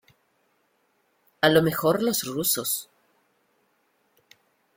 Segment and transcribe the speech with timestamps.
[1.41, 2.89] a lo mejor los rusos